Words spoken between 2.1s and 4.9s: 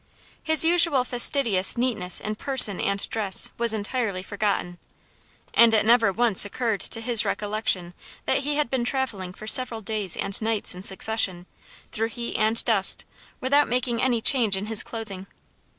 in person and dress was entirely forgotten,